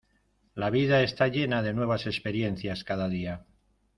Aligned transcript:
La 0.61 0.69
vida 0.75 1.03
está 1.03 1.27
llena 1.27 1.61
de 1.61 1.75
nuevas 1.75 2.07
experiencias 2.07 2.83
cada 2.83 3.07
día. 3.07 3.45